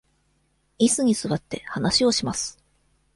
[0.79, 2.57] いすに座って、話をします。